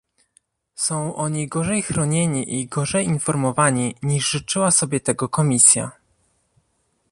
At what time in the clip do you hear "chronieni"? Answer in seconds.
1.81-2.59